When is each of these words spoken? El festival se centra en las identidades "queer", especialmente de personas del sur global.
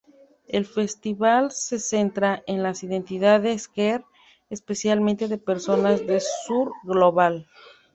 El 0.47 0.65
festival 0.65 1.51
se 1.51 1.77
centra 1.77 2.41
en 2.47 2.63
las 2.63 2.81
identidades 2.81 3.67
"queer", 3.67 4.03
especialmente 4.49 5.27
de 5.27 5.37
personas 5.37 6.07
del 6.07 6.21
sur 6.47 6.71
global. 6.83 7.47